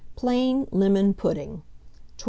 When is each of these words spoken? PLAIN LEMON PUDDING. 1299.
PLAIN 0.15 0.65
LEMON 0.71 1.13
PUDDING. 1.13 1.61
1299. 1.61 1.61